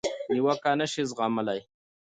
نیوکه 0.31 0.71
نشي 0.79 1.01
زغملای. 1.09 1.59